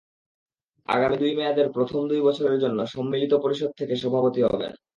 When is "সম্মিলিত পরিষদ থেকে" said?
2.87-3.93